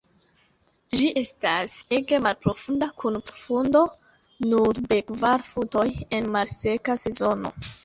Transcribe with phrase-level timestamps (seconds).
[0.99, 3.83] Ĝi estas ege malprofunda, kun profundo
[4.55, 7.57] nur de kvar futoj en la malseka sezono.